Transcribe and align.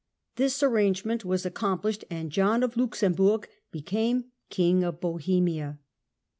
This 0.35 0.63
ar 0.63 0.69
Luxem 0.71 0.73
rangement 0.77 1.25
was 1.25 1.45
accomplished 1.45 2.05
and 2.09 2.31
John 2.31 2.63
of 2.63 2.75
Luxemburg 2.75 3.47
be 3.71 3.81
chosen 3.81 3.91
came 3.93 4.31
King 4.49 4.83
of 4.83 4.99
Bohemia. 4.99 5.77